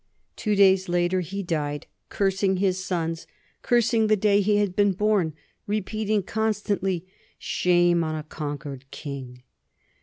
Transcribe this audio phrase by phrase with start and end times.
[0.35, 3.27] Two days later he died, cursing his sons,
[3.61, 5.35] cursing the day he had been born,
[5.67, 7.05] repeating constantly,
[7.37, 9.43] "Shame on a conquered king."